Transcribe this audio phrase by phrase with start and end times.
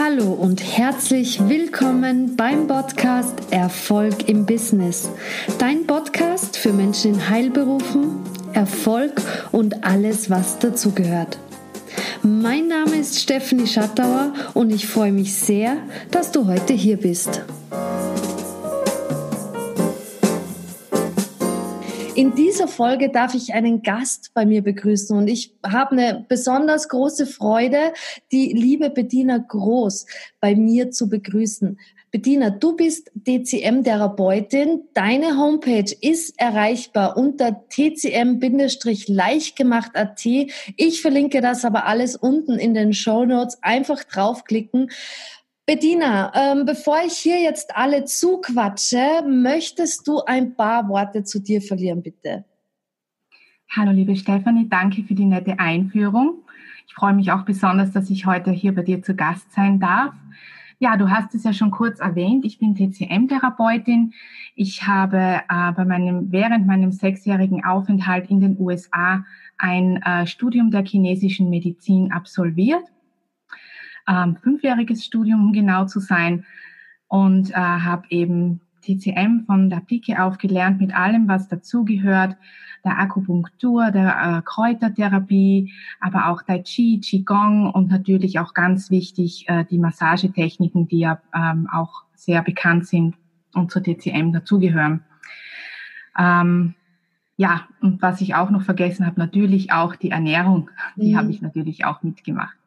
[0.00, 5.10] Hallo und herzlich willkommen beim Podcast Erfolg im Business.
[5.58, 8.20] Dein Podcast für Menschen in Heilberufen,
[8.52, 11.38] Erfolg und alles, was dazugehört.
[12.22, 15.78] Mein Name ist Stephanie Schattauer und ich freue mich sehr,
[16.12, 17.42] dass du heute hier bist.
[22.18, 26.88] In dieser Folge darf ich einen Gast bei mir begrüßen und ich habe eine besonders
[26.88, 27.92] große Freude,
[28.32, 30.04] die liebe Bettina Groß
[30.40, 31.78] bei mir zu begrüßen.
[32.10, 34.80] Bettina, du bist DCM-Therapeutin.
[34.94, 40.26] Deine Homepage ist erreichbar unter tcm-leichtgemacht.at.
[40.76, 43.62] Ich verlinke das aber alles unten in den Show Notes.
[43.62, 44.90] Einfach draufklicken.
[45.68, 51.60] Bedina, ähm, bevor ich hier jetzt alle zuquatsche, möchtest du ein paar Worte zu dir
[51.60, 52.46] verlieren, bitte?
[53.76, 56.38] Hallo, liebe Stefanie, danke für die nette Einführung.
[56.86, 60.14] Ich freue mich auch besonders, dass ich heute hier bei dir zu Gast sein darf.
[60.78, 62.46] Ja, du hast es ja schon kurz erwähnt.
[62.46, 64.14] Ich bin TCM-Therapeutin.
[64.54, 65.18] Ich habe
[65.50, 69.22] äh, bei meinem, während meinem sechsjährigen Aufenthalt in den USA
[69.58, 72.84] ein äh, Studium der chinesischen Medizin absolviert
[74.08, 76.44] ähm, fünfjähriges Studium, um genau zu sein.
[77.08, 82.36] Und äh, habe eben TCM von der Pike auf gelernt mit allem, was dazugehört,
[82.84, 89.48] der Akupunktur, der äh, Kräutertherapie, aber auch Tai Chi, Qigong und natürlich auch ganz wichtig
[89.48, 93.16] äh, die Massagetechniken, die ja ähm, auch sehr bekannt sind
[93.54, 95.04] und zur TCM dazugehören.
[96.16, 96.74] Ähm,
[97.36, 101.18] ja, und was ich auch noch vergessen habe, natürlich auch die Ernährung, die mhm.
[101.18, 102.57] habe ich natürlich auch mitgemacht.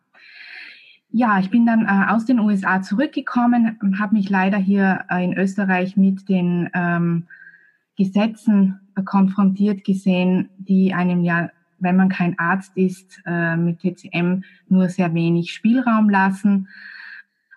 [1.14, 5.38] Ja, ich bin dann äh, aus den USA zurückgekommen, habe mich leider hier äh, in
[5.38, 7.28] Österreich mit den ähm,
[7.98, 14.44] Gesetzen äh, konfrontiert gesehen, die einem ja, wenn man kein Arzt ist, äh, mit TCM
[14.70, 16.70] nur sehr wenig Spielraum lassen.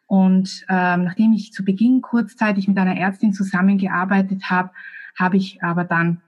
[0.07, 4.71] Und ähm, nachdem ich zu Beginn kurzzeitig mit einer Ärztin zusammengearbeitet habe,
[5.17, 6.21] habe ich aber dann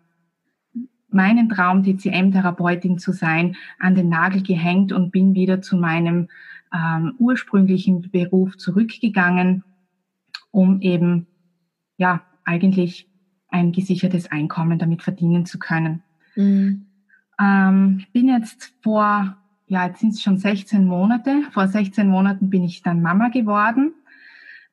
[1.08, 6.28] meinen Traum, TCM-Therapeutin zu sein, an den Nagel gehängt und bin wieder zu meinem
[6.72, 9.64] ähm, ursprünglichen Beruf zurückgegangen,
[10.50, 11.26] um eben
[11.96, 13.08] ja eigentlich
[13.48, 16.02] ein gesichertes Einkommen damit verdienen zu können.
[16.34, 16.86] Mhm.
[17.40, 21.42] Ähm, bin jetzt vor, ja, jetzt sind es schon 16 Monate.
[21.52, 23.92] Vor 16 Monaten bin ich dann Mama geworden.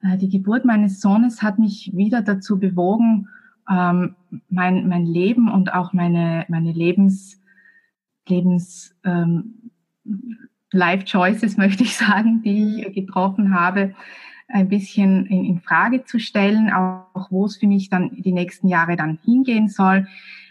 [0.02, 3.28] Äh, die Geburt meines Sohnes hat mich wieder dazu bewogen,
[3.70, 4.16] ähm,
[4.50, 7.40] mein, mein Leben und auch meine, meine Lebens,
[8.28, 9.72] Lebens, ähm,
[10.74, 12.94] Life Choices, möchte ich sagen, die ich mhm.
[12.94, 13.94] getroffen habe,
[14.48, 18.68] ein bisschen in, in Frage zu stellen, auch wo es für mich dann die nächsten
[18.68, 20.08] Jahre dann hingehen soll.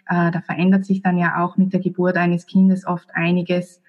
[0.09, 3.83] Äh, da verändert sich dann ja auch mit der Geburt eines Kindes oft einiges.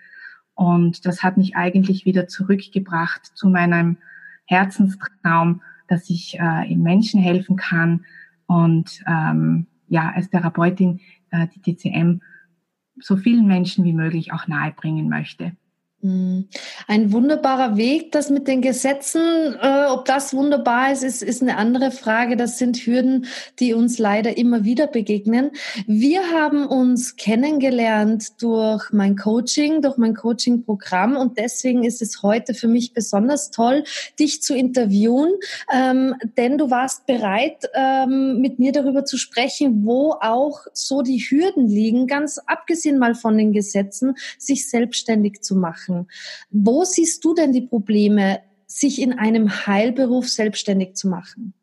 [0.55, 3.97] Und das hat mich eigentlich wieder zurückgebracht zu meinem
[4.45, 8.05] Herzenstraum, dass ich äh, in Menschen helfen kann
[8.45, 10.99] und ähm, ja, als Therapeutin
[11.31, 12.21] äh, die TCM
[12.99, 15.53] so vielen Menschen wie möglich auch nahebringen möchte.
[16.03, 16.49] Hm.
[16.85, 21.55] Ein wunderbarer Weg, das mit den Gesetzen, äh, ob das wunderbar ist, ist, ist eine
[21.55, 22.35] andere Frage.
[22.35, 23.25] Das sind Hürden,
[23.61, 25.51] die uns leider immer wieder begegnen.
[25.87, 32.53] Wir haben uns kennengelernt durch mein Coaching, durch mein Coaching-Programm und deswegen ist es heute
[32.53, 33.85] für mich besonders toll,
[34.19, 35.31] dich zu interviewen,
[35.73, 41.19] ähm, denn du warst bereit, ähm, mit mir darüber zu sprechen, wo auch so die
[41.19, 46.07] Hürden liegen, ganz abgesehen mal von den Gesetzen, sich selbstständig zu machen machen.
[46.49, 51.53] Wo siehst du denn die Probleme, sich in einem Heilberuf selbstständig zu machen?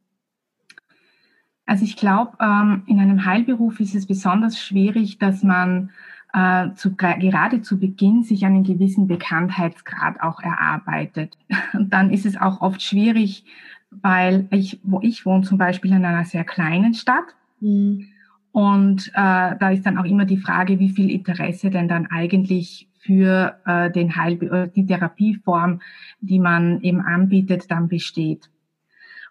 [1.67, 5.91] Also ich glaube, ähm, in einem Heilberuf ist es besonders schwierig, dass man
[6.33, 11.37] äh, zu, gerade zu Beginn sich einen gewissen Bekanntheitsgrad auch erarbeitet.
[11.73, 13.45] Und dann ist es auch oft schwierig,
[13.91, 17.35] weil ich, wo ich wohne, zum Beispiel in einer sehr kleinen Stadt.
[17.61, 18.07] Mhm.
[18.53, 22.90] Und äh, da ist dann auch immer die Frage, wie viel Interesse denn dann eigentlich
[23.01, 25.81] für äh, den Heil die Therapieform,
[26.21, 28.51] die man eben anbietet, dann besteht.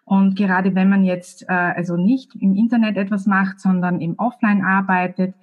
[0.04, 4.64] Und gerade wenn man jetzt äh, also nicht im Internet etwas macht, sondern im Offline
[4.64, 5.34] arbeitet,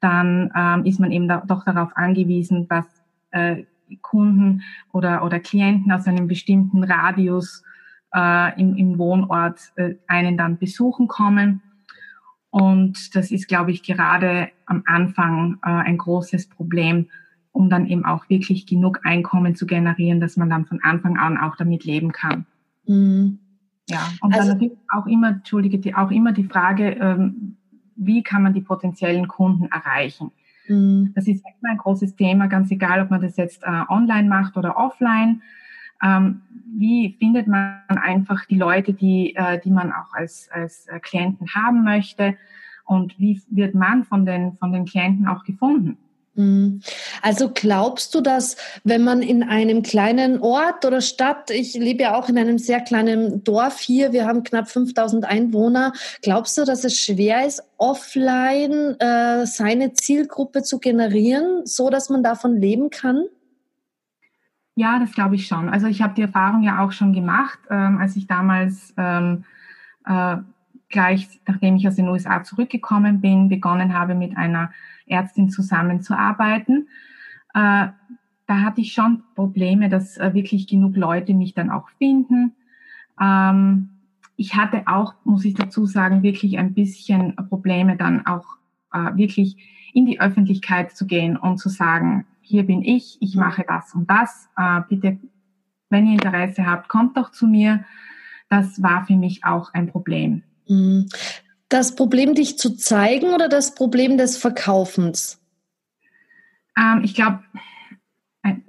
[0.00, 2.84] dann ähm, ist man eben da, doch darauf angewiesen, dass
[3.30, 3.64] äh,
[4.02, 4.62] Kunden
[4.92, 7.62] oder, oder Klienten aus einem bestimmten Radius
[8.14, 11.62] äh, im, im Wohnort äh, einen dann besuchen kommen.
[12.50, 17.08] Und das ist, glaube ich, gerade am Anfang äh, ein großes Problem,
[17.52, 21.38] um dann eben auch wirklich genug Einkommen zu generieren, dass man dann von Anfang an
[21.38, 22.46] auch damit leben kann.
[22.86, 23.38] Mhm.
[23.88, 27.56] Ja, und also, dann natürlich auch immer, entschuldige, die, auch immer die Frage, ähm,
[27.96, 30.30] wie kann man die potenziellen Kunden erreichen?
[30.68, 31.12] Mhm.
[31.14, 34.56] Das ist immer ein großes Thema, ganz egal, ob man das jetzt äh, online macht
[34.56, 35.42] oder offline.
[36.02, 36.42] Ähm,
[36.74, 41.48] wie findet man einfach die Leute, die, äh, die man auch als, als äh, Klienten
[41.54, 42.36] haben möchte?
[42.84, 45.98] Und wie wird man von den, von den Klienten auch gefunden?
[46.34, 46.80] Mhm.
[47.20, 52.14] Also glaubst du, dass wenn man in einem kleinen Ort oder Stadt, ich lebe ja
[52.14, 55.92] auch in einem sehr kleinen Dorf hier, wir haben knapp 5000 Einwohner,
[56.22, 62.22] glaubst du, dass es schwer ist, offline äh, seine Zielgruppe zu generieren, so dass man
[62.22, 63.24] davon leben kann?
[64.74, 65.68] Ja, das glaube ich schon.
[65.68, 69.44] Also ich habe die Erfahrung ja auch schon gemacht, ähm, als ich damals ähm,
[70.06, 70.36] äh,
[70.92, 74.70] gleich, nachdem ich aus den USA zurückgekommen bin, begonnen habe mit einer
[75.06, 76.88] Ärztin zusammenzuarbeiten.
[77.54, 77.88] Äh,
[78.46, 82.52] da hatte ich schon Probleme, dass äh, wirklich genug Leute mich dann auch finden.
[83.20, 83.90] Ähm,
[84.36, 88.46] ich hatte auch, muss ich dazu sagen, wirklich ein bisschen Probleme dann auch
[88.92, 89.56] äh, wirklich
[89.94, 94.10] in die Öffentlichkeit zu gehen und zu sagen, hier bin ich, ich mache das und
[94.10, 94.48] das.
[94.88, 95.18] Bitte,
[95.90, 97.84] wenn ihr Interesse habt, kommt doch zu mir.
[98.48, 100.42] Das war für mich auch ein Problem.
[100.72, 101.08] Mhm.
[101.68, 105.40] Das Problem, dich zu zeigen oder das Problem des Verkaufens?
[106.76, 107.40] Ähm, ich glaube,
[108.42, 108.64] ein,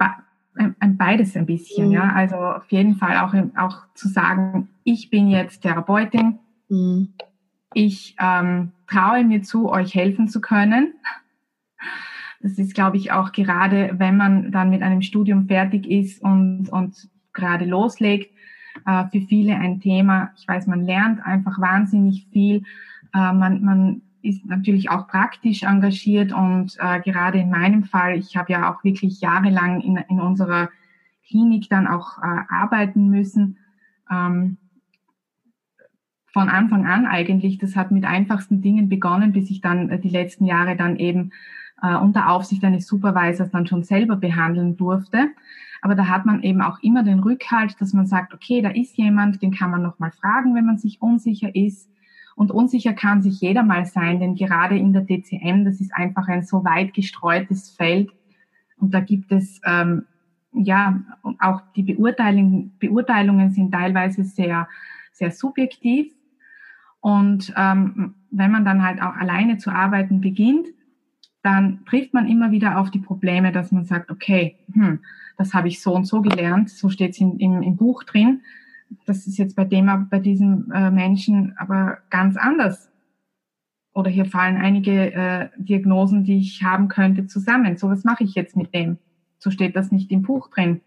[0.78, 1.92] ein, beides ein bisschen, mhm.
[1.92, 2.12] ja.
[2.14, 7.14] Also auf jeden Fall auch, auch zu sagen, ich bin jetzt Therapeutin, mhm.
[7.74, 10.94] ich ähm, traue mir zu, euch helfen zu können.
[12.40, 16.68] Das ist, glaube ich, auch gerade, wenn man dann mit einem Studium fertig ist und,
[16.68, 18.33] und gerade loslegt,
[18.86, 20.30] äh, für viele ein Thema.
[20.36, 22.62] Ich weiß, man lernt einfach wahnsinnig viel
[23.14, 28.36] äh, man, man ist natürlich auch praktisch engagiert und äh, gerade in meinem Fall, ich
[28.36, 30.70] habe ja auch wirklich jahrelang in, in unserer
[31.26, 33.58] Klinik dann auch äh, arbeiten müssen.
[34.10, 34.58] Ähm,
[36.26, 40.08] von Anfang an eigentlich, das hat mit einfachsten Dingen begonnen, bis ich dann äh, die
[40.08, 41.30] letzten Jahre dann eben
[41.82, 45.28] äh, unter Aufsicht eines Supervisors dann schon selber behandeln durfte.
[45.84, 48.96] Aber da hat man eben auch immer den Rückhalt, dass man sagt, okay, da ist
[48.96, 51.90] jemand, den kann man nochmal fragen, wenn man sich unsicher ist.
[52.36, 56.26] Und unsicher kann sich jeder mal sein, denn gerade in der DCM, das ist einfach
[56.26, 58.08] ein so weit gestreutes Feld.
[58.78, 60.06] Und da gibt es, ähm,
[60.54, 61.02] ja,
[61.38, 64.66] auch die Beurteilung, Beurteilungen sind teilweise sehr,
[65.12, 66.14] sehr subjektiv.
[67.00, 70.66] Und ähm, wenn man dann halt auch alleine zu arbeiten beginnt,
[71.44, 74.98] dann trifft man immer wieder auf die Probleme, dass man sagt, okay, hm,
[75.36, 78.40] das habe ich so und so gelernt, so steht es im, Buch drin
[79.06, 82.90] das ist jetzt bei dem, bei diesem äh, Menschen aber ganz anders.
[83.92, 87.76] Oder hier fallen einige äh, Diagnosen, die ich haben könnte, zusammen.
[87.76, 88.98] So, was mache ich jetzt mit dem?
[89.38, 90.80] So steht das nicht im Buch drin.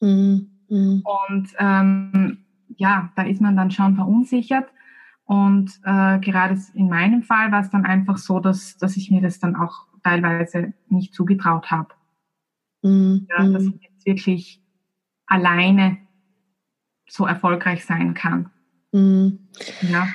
[0.00, 0.50] Mhm.
[0.68, 1.02] Mhm.
[1.04, 2.38] Und ähm,
[2.76, 4.68] ja, da ist man dann schon verunsichert.
[5.30, 9.22] Und äh, gerade in meinem Fall war es dann einfach so, dass, dass ich mir
[9.22, 11.90] das dann auch teilweise nicht zugetraut habe.
[12.82, 13.28] Mhm.
[13.30, 13.74] Ja, dass mhm.
[13.76, 14.60] ich jetzt wirklich
[15.26, 15.98] alleine
[17.08, 18.50] so erfolgreich sein kann.
[18.90, 19.38] Mhm.
[19.82, 20.08] Ja.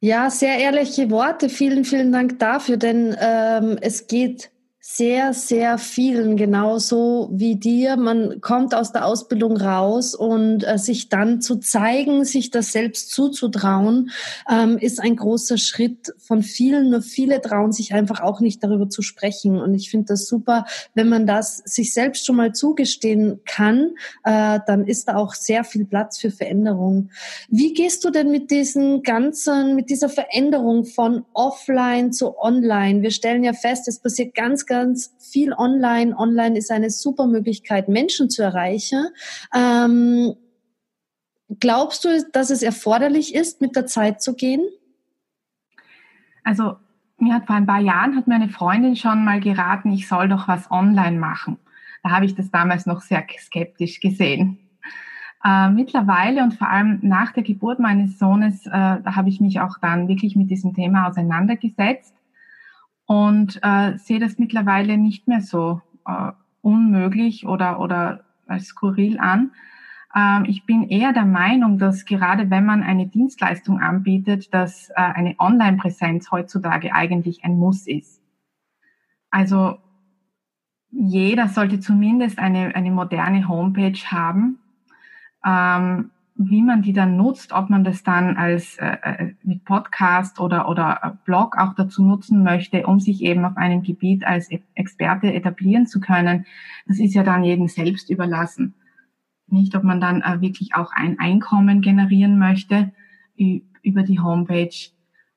[0.00, 1.48] Ja, sehr ehrliche Worte.
[1.48, 4.50] Vielen, vielen Dank dafür, denn ähm, es geht
[4.86, 7.96] sehr, sehr vielen genauso wie dir.
[7.96, 13.10] Man kommt aus der Ausbildung raus und äh, sich dann zu zeigen, sich das selbst
[13.10, 14.10] zuzutrauen,
[14.48, 16.90] ähm, ist ein großer Schritt von vielen.
[16.90, 19.58] Nur viele trauen sich einfach auch nicht darüber zu sprechen.
[19.58, 24.60] Und ich finde das super, wenn man das sich selbst schon mal zugestehen kann, äh,
[24.66, 27.08] dann ist da auch sehr viel Platz für Veränderung.
[27.48, 33.00] Wie gehst du denn mit diesen ganzen, mit dieser Veränderung von offline zu online?
[33.00, 36.16] Wir stellen ja fest, es passiert ganz, ganz ganz viel online.
[36.18, 39.06] Online ist eine super Möglichkeit, Menschen zu erreichen.
[39.54, 40.34] Ähm,
[41.60, 44.62] glaubst du, dass es erforderlich ist, mit der Zeit zu gehen?
[46.42, 46.76] Also
[47.18, 50.48] mir hat vor ein paar Jahren hat meine Freundin schon mal geraten, ich soll doch
[50.48, 51.58] was online machen.
[52.02, 54.58] Da habe ich das damals noch sehr skeptisch gesehen.
[55.44, 59.78] Äh, mittlerweile und vor allem nach der Geburt meines Sohnes, äh, habe ich mich auch
[59.80, 62.14] dann wirklich mit diesem Thema auseinandergesetzt
[63.06, 66.32] und äh, sehe das mittlerweile nicht mehr so äh,
[66.62, 69.52] unmöglich oder, oder als skurril an.
[70.14, 74.94] Ähm, ich bin eher der Meinung, dass gerade wenn man eine Dienstleistung anbietet, dass äh,
[74.94, 78.22] eine Online-Präsenz heutzutage eigentlich ein Muss ist.
[79.30, 79.78] Also
[80.90, 84.60] jeder sollte zumindest eine, eine moderne Homepage haben.
[85.44, 90.40] Ähm, wie man die dann nutzt, ob man das dann als äh, äh, mit Podcast
[90.40, 94.62] oder, oder Blog auch dazu nutzen möchte, um sich eben auf einem Gebiet als e-,
[94.74, 96.44] Experte etablieren zu können,
[96.86, 98.74] das ist ja dann jedem selbst überlassen.
[99.46, 102.92] Nicht, ob man dann äh, wirklich auch ein Einkommen generieren möchte
[103.36, 104.74] über die Homepage.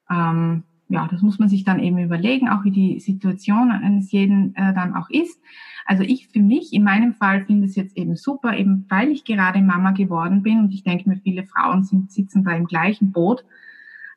[0.09, 4.55] Ähm, ja, das muss man sich dann eben überlegen, auch wie die Situation eines jeden
[4.55, 5.41] äh, dann auch ist.
[5.85, 9.25] Also ich für mich, in meinem Fall, finde es jetzt eben super, eben weil ich
[9.25, 13.11] gerade Mama geworden bin und ich denke mir, viele Frauen sind, sitzen da im gleichen
[13.11, 13.43] Boot.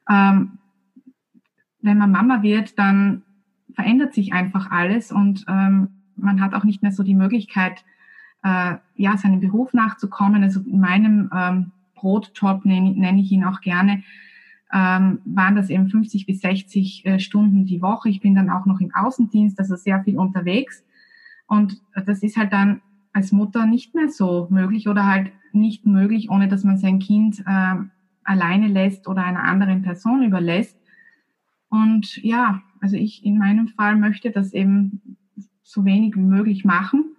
[0.08, 0.58] Ähm,
[1.80, 3.22] wenn man Mama wird, dann
[3.74, 7.84] verändert sich einfach alles und ähm, man hat auch nicht mehr so die Möglichkeit,
[8.42, 10.42] äh, ja, seinem Beruf nachzukommen.
[10.42, 14.02] Also in meinem ähm, Brotjob nenne, nenne ich ihn auch gerne,
[14.72, 18.08] ähm, waren das eben 50 bis 60 äh, Stunden die Woche.
[18.08, 20.84] Ich bin dann auch noch im Außendienst, also sehr viel unterwegs.
[21.46, 22.80] Und das ist halt dann
[23.12, 27.40] als Mutter nicht mehr so möglich oder halt nicht möglich, ohne dass man sein Kind
[27.46, 27.74] äh,
[28.22, 30.78] alleine lässt oder einer anderen Person überlässt.
[31.68, 35.16] Und ja, also ich in meinem Fall möchte das eben
[35.62, 37.16] so wenig wie möglich machen.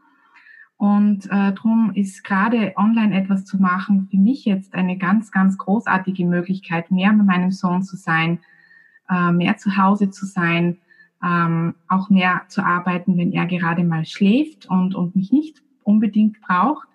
[0.82, 5.60] Und äh, darum ist gerade online etwas zu machen für mich jetzt eine ganz, ganz
[5.60, 8.40] großartige Möglichkeit, mehr mit meinem Sohn zu sein,
[9.08, 10.80] äh, mehr zu Hause zu sein,
[11.24, 16.42] ähm, auch mehr zu arbeiten, wenn er gerade mal schläft und, und mich nicht unbedingt
[16.42, 16.88] braucht.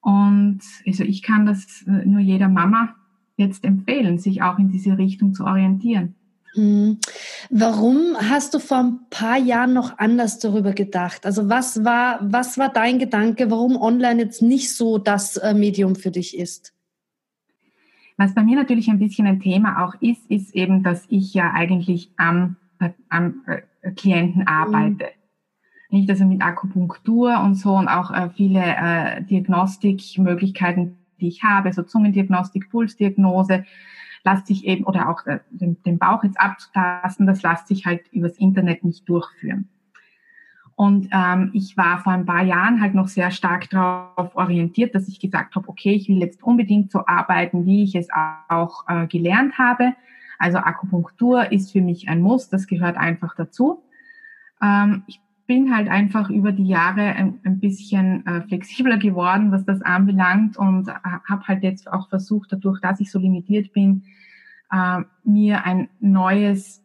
[0.00, 2.94] Und also ich kann das äh, nur jeder Mama
[3.36, 6.14] jetzt empfehlen, sich auch in diese Richtung zu orientieren.
[6.56, 6.98] Mhm.
[7.50, 11.26] Warum hast du vor ein paar Jahren noch anders darüber gedacht?
[11.26, 15.94] Also was war, was war dein Gedanke, warum online jetzt nicht so das äh, Medium
[15.94, 16.72] für dich ist?
[18.16, 21.52] Was bei mir natürlich ein bisschen ein Thema auch ist, ist eben, dass ich ja
[21.52, 24.48] eigentlich am, äh, am äh, Klienten mhm.
[24.48, 25.04] arbeite.
[25.90, 25.98] Mhm.
[25.98, 31.84] Nicht also mit Akupunktur und so und auch viele äh, Diagnostikmöglichkeiten, die ich habe, so
[31.84, 33.64] Zungendiagnostik, Pulsdiagnose,
[34.26, 38.02] lässt sich eben, oder auch äh, den, den Bauch jetzt abzutasten, das lässt sich halt
[38.12, 39.68] übers Internet nicht durchführen.
[40.74, 45.08] Und ähm, ich war vor ein paar Jahren halt noch sehr stark darauf orientiert, dass
[45.08, 48.08] ich gesagt habe, okay, ich will jetzt unbedingt so arbeiten, wie ich es
[48.50, 49.94] auch äh, gelernt habe.
[50.38, 53.84] Also Akupunktur ist für mich ein Muss, das gehört einfach dazu.
[54.60, 59.64] Ähm, ich bin halt einfach über die Jahre ein, ein bisschen äh, flexibler geworden, was
[59.64, 60.92] das anbelangt und äh,
[61.28, 64.04] habe halt jetzt auch versucht, dadurch, dass ich so limitiert bin,
[64.72, 66.82] äh, mir ein neues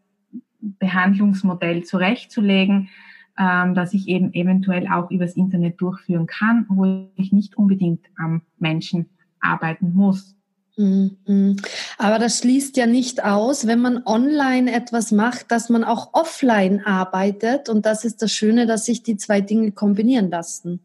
[0.59, 2.89] Behandlungsmodell zurechtzulegen,
[3.37, 8.43] äh, dass ich eben eventuell auch übers Internet durchführen kann, wo ich nicht unbedingt am
[8.59, 10.35] Menschen arbeiten muss.
[10.81, 11.57] Mhm.
[11.97, 16.83] Aber das schließt ja nicht aus, wenn man online etwas macht, dass man auch offline
[16.85, 17.69] arbeitet.
[17.69, 20.79] Und das ist das Schöne, dass sich die zwei Dinge kombinieren lassen.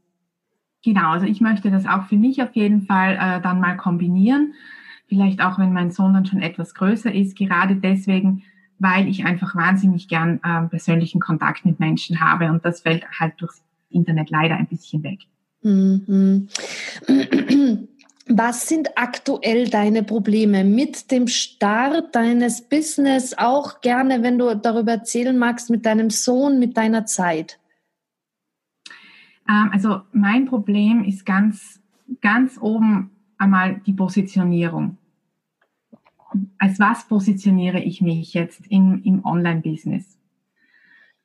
[0.84, 4.54] Genau, also ich möchte das auch für mich auf jeden Fall äh, dann mal kombinieren.
[5.08, 8.42] Vielleicht auch, wenn mein Sohn dann schon etwas größer ist, gerade deswegen,
[8.78, 12.50] weil ich einfach wahnsinnig gern äh, persönlichen Kontakt mit Menschen habe.
[12.50, 15.20] Und das fällt halt durchs Internet leider ein bisschen weg.
[15.62, 16.48] Mhm.
[18.28, 23.38] Was sind aktuell deine Probleme mit dem Start deines Business?
[23.38, 27.61] Auch gerne, wenn du darüber erzählen magst, mit deinem Sohn, mit deiner Zeit.
[29.49, 31.80] Ähm, also mein Problem ist ganz,
[32.21, 34.99] ganz oben einmal die Positionierung.
[36.59, 40.18] Als was positioniere ich mich jetzt in, im Online-Business?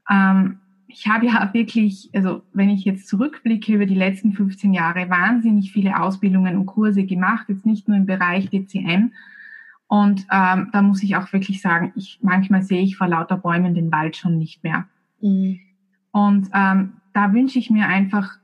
[0.07, 0.59] Ähm,
[0.93, 5.71] ich habe ja wirklich, also wenn ich jetzt zurückblicke über die letzten 15 Jahre, wahnsinnig
[5.71, 9.11] viele Ausbildungen und Kurse gemacht, jetzt nicht nur im Bereich DCM.
[9.87, 13.73] Und ähm, da muss ich auch wirklich sagen, ich manchmal sehe ich vor lauter Bäumen
[13.73, 14.85] den Wald schon nicht mehr.
[15.21, 15.59] Mhm.
[16.11, 18.37] Und ähm, da wünsche ich mir einfach,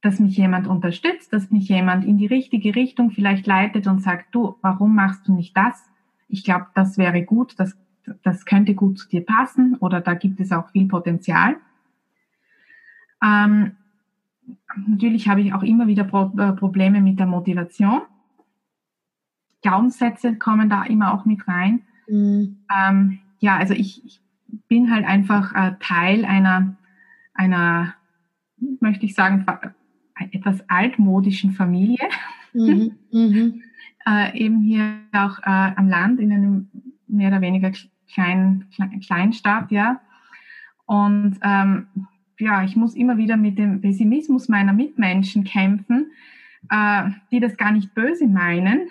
[0.00, 4.34] dass mich jemand unterstützt, dass mich jemand in die richtige Richtung vielleicht leitet und sagt,
[4.34, 5.84] du, warum machst du nicht das?
[6.28, 7.76] Ich glaube, das wäre gut, das
[8.22, 11.56] das könnte gut zu dir passen oder da gibt es auch viel Potenzial.
[13.22, 13.72] Ähm,
[14.86, 18.02] natürlich habe ich auch immer wieder Pro äh, Probleme mit der Motivation.
[19.62, 21.82] Glaubenssätze kommen da immer auch mit rein.
[22.08, 22.58] Mhm.
[22.74, 24.20] Ähm, ja, also ich, ich,
[24.66, 26.74] bin halt einfach äh, Teil einer,
[27.34, 27.94] einer,
[28.80, 29.44] möchte ich sagen,
[30.32, 31.98] etwas altmodischen Familie.
[32.54, 32.92] Mhm.
[33.12, 33.62] Mhm.
[34.06, 36.70] äh, eben hier auch äh, am Land in einem
[37.06, 37.72] mehr oder weniger
[38.12, 40.00] klein, klein, Kleinstadt, ja.
[40.86, 41.86] Und ähm,
[42.38, 46.12] ja, ich muss immer wieder mit dem Pessimismus meiner Mitmenschen kämpfen,
[46.70, 48.90] äh, die das gar nicht böse meinen,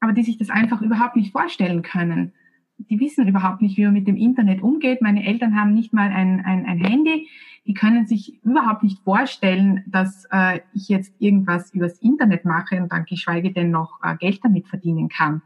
[0.00, 2.32] aber die sich das einfach überhaupt nicht vorstellen können.
[2.78, 5.00] Die wissen überhaupt nicht, wie man mit dem Internet umgeht.
[5.00, 7.28] Meine Eltern haben nicht mal ein, ein, ein Handy.
[7.64, 12.90] Die können sich überhaupt nicht vorstellen, dass äh, ich jetzt irgendwas übers Internet mache und
[12.90, 15.42] dann geschweige denn noch äh, Geld damit verdienen kann.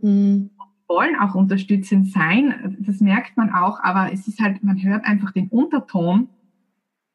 [0.00, 0.50] Mhm
[0.90, 5.30] wollen auch unterstützend sein, das merkt man auch, aber es ist halt, man hört einfach
[5.30, 6.28] den Unterton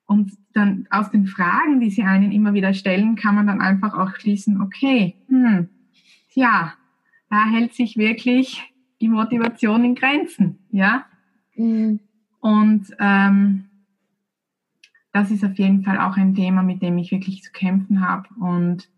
[0.05, 3.94] und dann aus den Fragen, die sie einen immer wieder stellen, kann man dann einfach
[3.94, 5.67] auch schließen, okay, hm,
[6.34, 6.74] ja,
[7.29, 8.63] da hält sich wirklich
[9.01, 11.05] die Motivation in Grenzen, ja.
[11.55, 12.00] Mhm.
[12.39, 13.65] Und ähm,
[15.12, 18.29] das ist auf jeden Fall auch ein Thema, mit dem ich wirklich zu kämpfen habe.
[18.39, 18.89] Und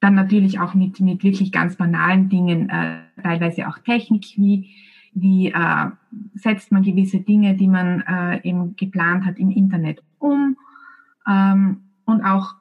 [0.00, 4.70] dann natürlich auch mit, mit wirklich ganz banalen Dingen, äh, teilweise auch Technik, wie,
[5.12, 5.90] wie äh,
[6.34, 10.56] setzt man gewisse Dinge, die man äh, eben geplant hat im Internet um.
[11.26, 12.54] Ähm, und auch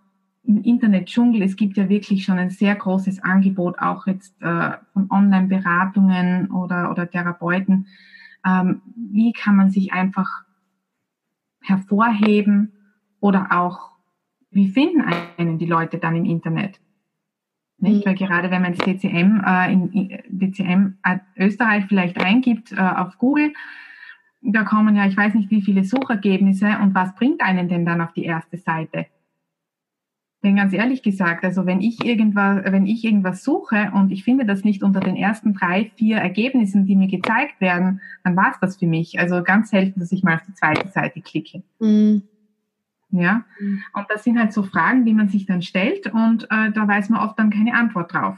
[0.44, 5.12] im Internet-Dschungel, es gibt ja wirklich schon ein sehr großes Angebot, auch jetzt äh, von
[5.12, 7.88] Online-Beratungen oder, oder Therapeuten.
[8.46, 10.30] Ähm, wie kann man sich einfach
[11.62, 12.72] hervorheben
[13.20, 13.92] oder auch,
[14.52, 15.02] wie finden
[15.38, 16.80] einen die Leute dann im Internet?
[17.80, 18.06] Nicht?
[18.06, 18.10] Mhm.
[18.10, 23.18] Weil gerade wenn man das DCM, äh, in, DCM äh, Österreich vielleicht eingibt äh, auf
[23.18, 23.54] Google,
[24.42, 28.02] da kommen ja, ich weiß nicht wie viele Suchergebnisse und was bringt einen denn dann
[28.02, 29.08] auf die erste Seite?
[30.44, 34.46] Denn ganz ehrlich gesagt, also wenn ich irgendwas, wenn ich irgendwas suche und ich finde
[34.46, 38.60] das nicht unter den ersten drei, vier Ergebnissen, die mir gezeigt werden, dann war es
[38.60, 39.20] das für mich.
[39.20, 41.64] Also ganz selten, dass ich mal auf die zweite Seite klicke.
[41.80, 42.22] Mhm.
[43.10, 43.84] Ja, mhm.
[43.94, 47.10] und das sind halt so Fragen, die man sich dann stellt und äh, da weiß
[47.10, 48.38] man oft dann keine Antwort drauf.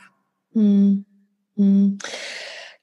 [0.53, 1.05] Mhm.
[1.55, 1.97] Mhm.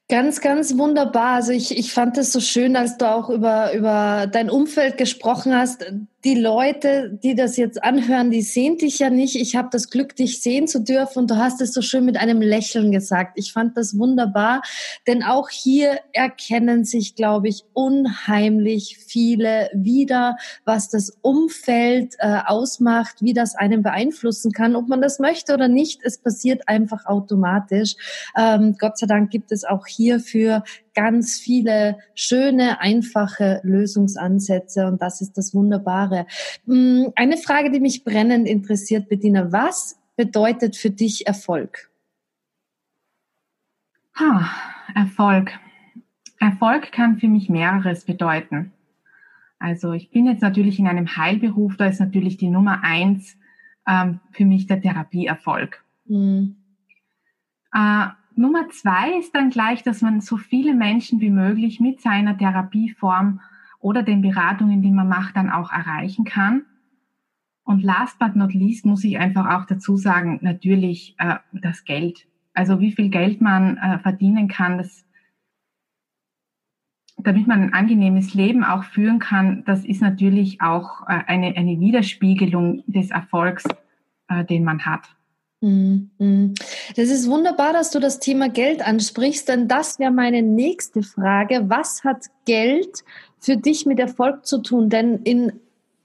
[0.09, 1.35] Ganz, ganz wunderbar.
[1.35, 5.53] Also ich, ich fand es so schön, als du auch über, über dein Umfeld gesprochen
[5.53, 5.91] hast
[6.25, 9.35] die Leute, die das jetzt anhören, die sehen dich ja nicht.
[9.35, 12.17] Ich habe das Glück, dich sehen zu dürfen und du hast es so schön mit
[12.17, 13.33] einem Lächeln gesagt.
[13.35, 14.63] Ich fand das wunderbar,
[15.05, 23.17] denn auch hier erkennen sich, glaube ich, unheimlich viele wieder, was das Umfeld äh, ausmacht,
[23.21, 26.01] wie das einen beeinflussen kann, ob man das möchte oder nicht.
[26.03, 27.95] Es passiert einfach automatisch.
[28.35, 30.63] Ähm, Gott sei Dank gibt es auch hierfür
[30.97, 36.25] ganz viele schöne, einfache Lösungsansätze und das ist das Wunderbare.
[36.65, 41.91] Mm, eine Frage, die mich brennend interessiert, Bettina, was bedeutet für dich Erfolg?
[44.15, 44.49] Ha,
[44.95, 45.51] Erfolg.
[46.39, 48.73] Erfolg kann für mich mehreres bedeuten.
[49.59, 53.37] Also ich bin jetzt natürlich in einem Heilberuf, da ist natürlich die Nummer eins
[53.87, 55.83] ähm, für mich der Therapieerfolg.
[56.05, 56.55] Mhm.
[57.71, 62.37] Äh, Nummer zwei ist dann gleich, dass man so viele Menschen wie möglich mit seiner
[62.37, 63.41] Therapieform
[63.79, 66.65] oder den Beratungen, die man macht, dann auch erreichen kann.
[67.63, 72.27] Und last but not least muss ich einfach auch dazu sagen, natürlich äh, das Geld.
[72.53, 75.03] Also wie viel Geld man äh, verdienen kann, das,
[77.17, 81.79] damit man ein angenehmes Leben auch führen kann, das ist natürlich auch äh, eine, eine
[81.79, 83.65] Widerspiegelung des Erfolgs,
[84.27, 85.16] äh, den man hat.
[85.61, 86.53] Mhm, mhm.
[86.95, 91.65] Das ist wunderbar, dass du das Thema Geld ansprichst, denn das wäre meine nächste Frage.
[91.67, 93.03] Was hat Geld
[93.39, 94.89] für dich mit Erfolg zu tun?
[94.89, 95.53] Denn in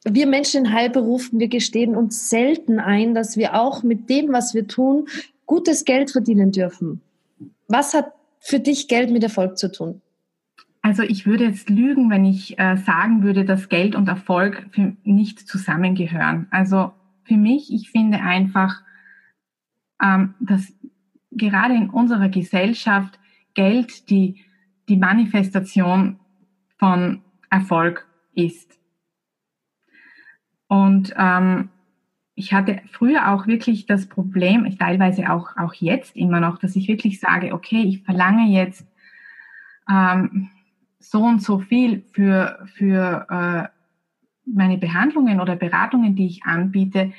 [0.05, 4.53] wir Menschen in Heilberufen, wir gestehen uns selten ein, dass wir auch mit dem, was
[4.53, 5.07] wir tun,
[5.47, 7.01] gutes Geld verdienen dürfen.
[7.69, 10.03] Was hat für dich Geld mit Erfolg zu tun?
[10.83, 14.67] Also ich würde jetzt lügen, wenn ich äh, sagen würde, dass Geld und Erfolg
[15.05, 16.49] nicht zusammengehören.
[16.51, 16.91] Also
[17.23, 18.83] für mich, ich finde einfach,
[20.41, 20.73] dass
[21.31, 23.19] gerade in unserer Gesellschaft
[23.55, 24.45] Geld die,
[24.89, 26.19] die Manifestation
[26.79, 28.79] von Erfolg ist.
[30.67, 31.69] Und ähm,
[32.35, 36.89] ich hatte früher auch wirklich das Problem, teilweise auch, auch jetzt immer noch, dass ich
[36.89, 38.87] wirklich sage, okay, ich verlange jetzt
[39.89, 40.49] ähm,
[40.99, 43.69] so und so viel für, für äh,
[44.47, 47.13] meine Behandlungen oder Beratungen, die ich anbiete,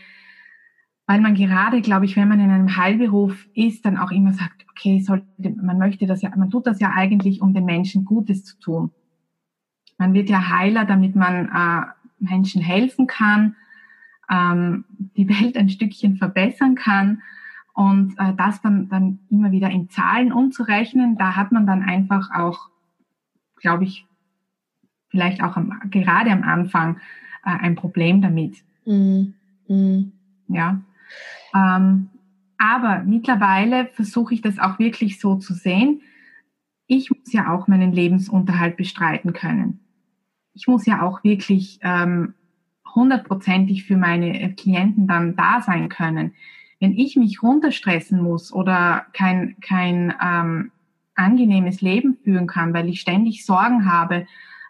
[1.05, 4.65] weil man gerade, glaube ich, wenn man in einem Heilberuf ist, dann auch immer sagt,
[4.71, 5.25] okay, sollte,
[5.61, 8.91] man möchte das ja, man tut das ja eigentlich, um den Menschen Gutes zu tun.
[9.97, 11.85] Man wird ja Heiler, damit man äh,
[12.19, 13.55] Menschen helfen kann,
[14.29, 14.85] ähm,
[15.17, 17.21] die Welt ein Stückchen verbessern kann
[17.73, 22.29] und äh, das dann, dann immer wieder in Zahlen umzurechnen, da hat man dann einfach
[22.33, 22.69] auch,
[23.57, 24.05] glaube ich,
[25.09, 26.97] vielleicht auch am, gerade am Anfang
[27.43, 28.63] äh, ein Problem damit.
[28.85, 29.33] Mm,
[29.67, 30.11] mm.
[30.47, 30.81] Ja.
[31.55, 32.09] Ähm,
[32.57, 36.01] aber mittlerweile versuche ich das auch wirklich so zu sehen.
[36.87, 39.79] Ich muss ja auch meinen Lebensunterhalt bestreiten können.
[40.53, 42.35] Ich muss ja auch wirklich ähm,
[42.95, 46.33] hundertprozentig für meine Klienten dann da sein können.
[46.79, 50.71] Wenn ich mich runterstressen muss oder kein, kein ähm,
[51.15, 54.27] angenehmes Leben führen kann, weil ich ständig Sorgen habe,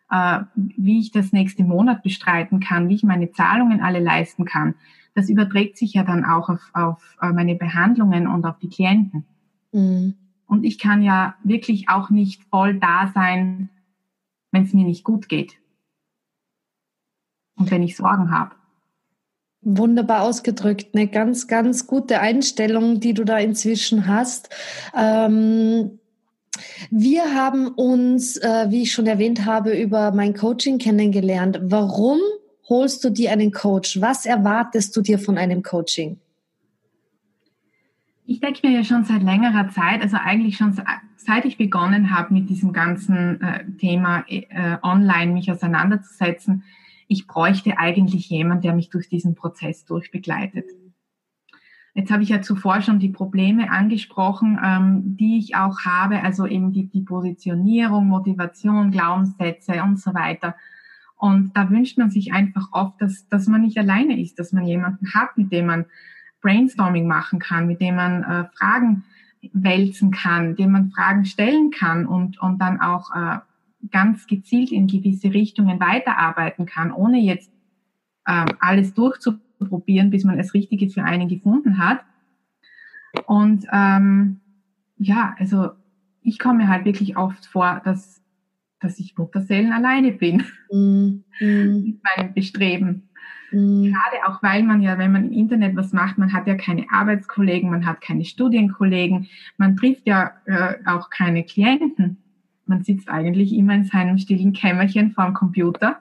[0.10, 4.76] äh, wie ich das nächste Monat bestreiten kann, wie ich meine Zahlungen alle leisten kann,
[5.16, 9.26] das überträgt sich ja dann auch auf, auf äh, meine Behandlungen und auf die Klienten.
[9.72, 10.16] Mhm.
[10.48, 13.70] Und ich kann ja wirklich auch nicht voll da sein,
[14.52, 15.54] wenn es mir nicht gut geht.
[17.56, 18.56] Und wenn ich Sorgen habe.
[19.62, 24.50] Wunderbar ausgedrückt, eine ganz, ganz gute Einstellung, die du da inzwischen hast.
[24.96, 26.00] Ähm
[26.92, 31.60] Wir haben uns, äh, wie ich schon erwähnt habe, über mein Coaching kennengelernt.
[31.64, 32.20] Warum
[32.70, 34.00] holst du dir einen Coach?
[34.02, 36.18] Was erwartest du dir von einem Coaching?
[38.26, 40.82] Ich denke mir ja schon seit längerer Zeit, also eigentlich schon
[41.18, 46.64] seit ich begonnen habe mit diesem ganzen äh, Thema äh, online mich auseinanderzusetzen,
[47.08, 50.66] ich bräuchte eigentlich jemand, der mich durch diesen Prozess durchbegleitet.
[51.94, 56.48] Jetzt habe ich ja zuvor schon die Probleme angesprochen, ähm, die ich auch habe, also
[56.48, 60.56] eben die, die Positionierung, Motivation, Glaubenssätze und so weiter.
[61.24, 64.66] Und da wünscht man sich einfach oft, dass, dass man nicht alleine ist, dass man
[64.66, 65.86] jemanden hat, mit dem man
[66.42, 69.06] Brainstorming machen kann, mit dem man äh, Fragen
[69.54, 73.38] wälzen kann, dem man Fragen stellen kann und, und dann auch äh,
[73.90, 77.50] ganz gezielt in gewisse Richtungen weiterarbeiten kann, ohne jetzt
[78.26, 82.02] äh, alles durchzuprobieren, bis man das Richtige für einen gefunden hat.
[83.28, 84.42] Und ähm,
[84.98, 85.70] ja, also
[86.22, 88.22] ich komme mir halt wirklich oft vor, dass,
[88.84, 91.84] dass ich Mutterseelen alleine bin mm, mm.
[91.84, 93.10] mit meinem Bestreben.
[93.54, 93.86] Mhm.
[93.86, 96.86] Gerade auch, weil man ja, wenn man im Internet was macht, man hat ja keine
[96.92, 102.18] Arbeitskollegen, man hat keine Studienkollegen, man trifft ja äh, auch keine Klienten.
[102.66, 106.00] Man sitzt eigentlich immer in seinem stillen Kämmerchen vorm Computer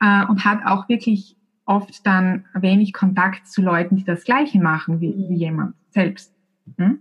[0.00, 5.00] äh, und hat auch wirklich oft dann wenig Kontakt zu Leuten, die das Gleiche machen
[5.00, 6.34] wie, wie jemand selbst.
[6.76, 7.00] Hm?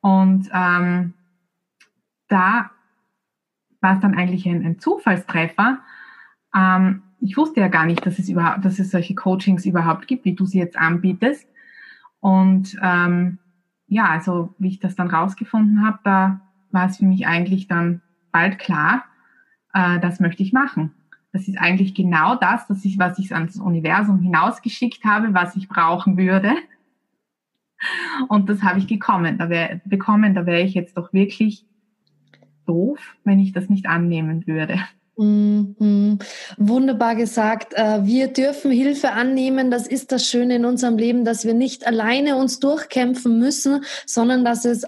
[0.00, 1.14] Und ähm,
[2.28, 2.70] da
[3.80, 5.78] war es dann eigentlich ein, ein Zufallstreffer.
[6.54, 10.24] Ähm, ich wusste ja gar nicht, dass es überhaupt, dass es solche Coachings überhaupt gibt,
[10.24, 11.46] wie du sie jetzt anbietest.
[12.20, 13.38] Und ähm,
[13.86, 16.40] ja, also wie ich das dann rausgefunden habe, da
[16.70, 19.04] war es für mich eigentlich dann bald klar,
[19.72, 20.92] äh, das möchte ich machen.
[21.32, 25.68] Das ist eigentlich genau das, das ich, was ich ans Universum hinausgeschickt habe, was ich
[25.68, 26.54] brauchen würde.
[28.28, 30.34] Und das habe ich gekommen, da wär, bekommen.
[30.34, 31.64] Da wäre ich jetzt doch wirklich
[32.70, 34.76] doof, wenn ich das nicht annehmen würde.
[35.16, 36.18] Mhm.
[36.56, 37.74] Wunderbar gesagt.
[37.74, 39.70] Äh, wir dürfen Hilfe annehmen.
[39.70, 44.44] Das ist das Schöne in unserem Leben, dass wir nicht alleine uns durchkämpfen müssen, sondern
[44.44, 44.84] dass es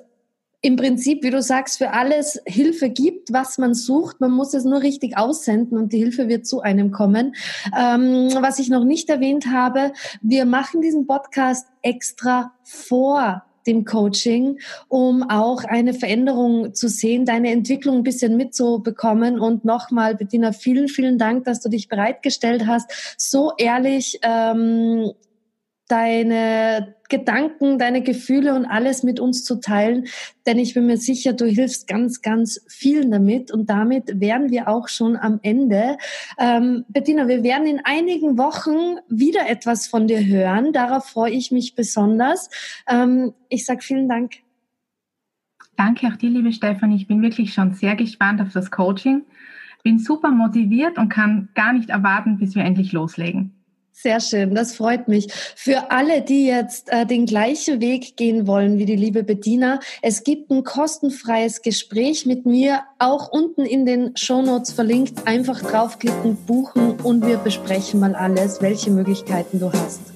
[0.64, 4.20] im Prinzip, wie du sagst, für alles Hilfe gibt, was man sucht.
[4.20, 7.34] Man muss es nur richtig aussenden und die Hilfe wird zu einem kommen.
[7.76, 9.92] Ähm, was ich noch nicht erwähnt habe,
[10.22, 17.50] wir machen diesen Podcast extra vor dem Coaching, um auch eine Veränderung zu sehen, deine
[17.50, 19.40] Entwicklung ein bisschen mitzubekommen.
[19.40, 25.12] Und nochmal, Bettina, vielen, vielen Dank, dass du dich bereitgestellt hast, so ehrlich ähm,
[25.88, 30.06] deine Gedanken, deine Gefühle und alles mit uns zu teilen.
[30.46, 33.52] Denn ich bin mir sicher, du hilfst ganz, ganz vielen damit.
[33.52, 35.98] Und damit wären wir auch schon am Ende.
[36.38, 40.72] Ähm, Bettina, wir werden in einigen Wochen wieder etwas von dir hören.
[40.72, 42.48] Darauf freue ich mich besonders.
[42.88, 44.36] Ähm, ich sage vielen Dank.
[45.76, 46.96] Danke auch dir, liebe Stefanie.
[46.96, 49.26] Ich bin wirklich schon sehr gespannt auf das Coaching.
[49.82, 53.61] Bin super motiviert und kann gar nicht erwarten, bis wir endlich loslegen.
[53.94, 55.28] Sehr schön, das freut mich.
[55.54, 60.24] Für alle, die jetzt äh, den gleichen Weg gehen wollen wie die liebe Bediener, es
[60.24, 65.26] gibt ein kostenfreies Gespräch mit mir, auch unten in den Shownotes verlinkt.
[65.26, 70.11] Einfach draufklicken, buchen und wir besprechen mal alles, welche Möglichkeiten du hast.